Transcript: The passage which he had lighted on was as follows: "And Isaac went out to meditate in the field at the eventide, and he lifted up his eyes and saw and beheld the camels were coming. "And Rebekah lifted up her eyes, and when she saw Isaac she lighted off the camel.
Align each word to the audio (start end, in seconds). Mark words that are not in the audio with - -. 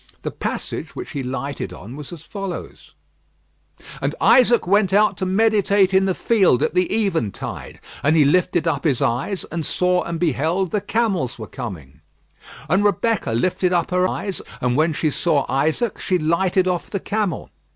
The 0.23 0.31
passage 0.31 0.95
which 0.95 1.11
he 1.11 1.19
had 1.19 1.27
lighted 1.27 1.71
on 1.71 1.95
was 1.95 2.11
as 2.11 2.23
follows: 2.23 2.95
"And 4.01 4.15
Isaac 4.19 4.65
went 4.65 4.93
out 4.93 5.15
to 5.17 5.27
meditate 5.27 5.93
in 5.93 6.05
the 6.05 6.15
field 6.15 6.63
at 6.63 6.73
the 6.73 6.89
eventide, 7.05 7.79
and 8.01 8.15
he 8.15 8.25
lifted 8.25 8.67
up 8.67 8.83
his 8.83 9.03
eyes 9.03 9.43
and 9.51 9.63
saw 9.63 10.01
and 10.01 10.19
beheld 10.19 10.71
the 10.71 10.81
camels 10.81 11.37
were 11.37 11.45
coming. 11.45 12.01
"And 12.67 12.83
Rebekah 12.83 13.33
lifted 13.33 13.73
up 13.73 13.91
her 13.91 14.07
eyes, 14.07 14.41
and 14.59 14.75
when 14.75 14.93
she 14.93 15.11
saw 15.11 15.45
Isaac 15.47 15.99
she 15.99 16.17
lighted 16.17 16.67
off 16.67 16.89
the 16.89 16.99
camel. 16.99 17.51